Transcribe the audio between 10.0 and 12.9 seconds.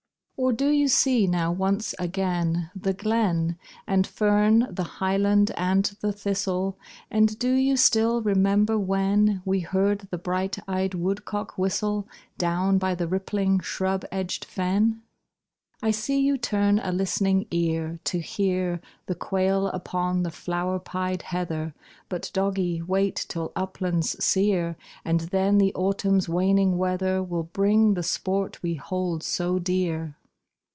the bright eyed woodcock whistle Down